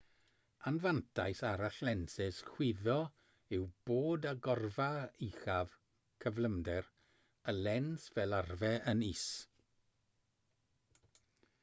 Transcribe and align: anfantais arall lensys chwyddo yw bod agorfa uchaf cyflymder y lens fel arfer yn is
anfantais 0.69 1.41
arall 1.49 1.75
lensys 1.87 2.37
chwyddo 2.47 2.95
yw 3.57 3.67
bod 3.89 4.25
agorfa 4.31 4.87
uchaf 5.27 5.75
cyflymder 6.25 6.89
y 7.53 7.59
lens 7.59 8.07
fel 8.15 8.37
arfer 8.39 8.83
yn 8.93 9.07
is 9.11 9.27